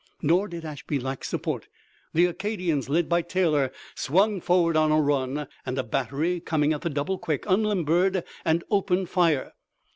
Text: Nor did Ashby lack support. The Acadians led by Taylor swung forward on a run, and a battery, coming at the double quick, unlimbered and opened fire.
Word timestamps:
Nor 0.23 0.47
did 0.47 0.65
Ashby 0.65 0.99
lack 0.99 1.23
support. 1.23 1.67
The 2.15 2.25
Acadians 2.25 2.89
led 2.89 3.07
by 3.07 3.21
Taylor 3.21 3.71
swung 3.93 4.41
forward 4.41 4.75
on 4.75 4.91
a 4.91 4.99
run, 4.99 5.47
and 5.63 5.77
a 5.77 5.83
battery, 5.83 6.39
coming 6.39 6.73
at 6.73 6.81
the 6.81 6.89
double 6.89 7.19
quick, 7.19 7.43
unlimbered 7.45 8.23
and 8.43 8.63
opened 8.71 9.09
fire. 9.09 9.53